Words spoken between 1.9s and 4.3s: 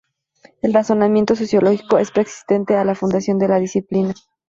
es preexistente a la fundación de la disciplina.